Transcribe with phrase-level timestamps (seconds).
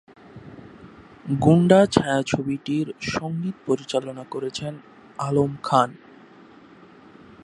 [1.41, 4.73] গুন্ডা ছায়াছবিটির সঙ্গীত পরিচালনা করেছেন
[5.19, 5.89] আলম খান।